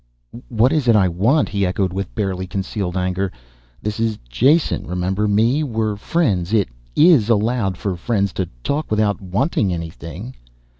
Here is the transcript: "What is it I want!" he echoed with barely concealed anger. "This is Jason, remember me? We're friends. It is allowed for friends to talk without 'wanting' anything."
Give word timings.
"What 0.49 0.73
is 0.73 0.87
it 0.87 0.95
I 0.95 1.07
want!" 1.07 1.47
he 1.49 1.63
echoed 1.63 1.93
with 1.93 2.15
barely 2.15 2.47
concealed 2.47 2.97
anger. 2.97 3.31
"This 3.83 3.99
is 3.99 4.17
Jason, 4.27 4.87
remember 4.87 5.27
me? 5.27 5.61
We're 5.63 5.95
friends. 5.95 6.53
It 6.53 6.69
is 6.95 7.29
allowed 7.29 7.77
for 7.77 7.95
friends 7.95 8.33
to 8.33 8.49
talk 8.63 8.89
without 8.89 9.21
'wanting' 9.21 9.71
anything." 9.71 10.35